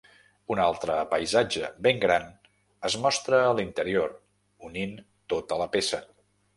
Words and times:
Un 0.53 0.61
altre 0.61 0.95
paisatge 1.11 1.69
ben 1.89 2.01
gran 2.07 2.27
es 2.91 2.97
mostra 3.05 3.45
a 3.45 3.55
l'interior, 3.61 4.19
unint 4.73 5.01
tota 5.37 5.65
la 5.65 5.75
peça. 5.79 6.07